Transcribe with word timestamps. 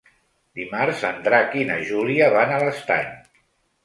Dimarts 0.59 1.03
en 1.09 1.19
Drac 1.27 1.53
i 1.63 1.65
na 1.71 1.75
Júlia 1.89 2.31
van 2.37 2.55
a 2.55 2.57
l'Estany. 2.65 3.13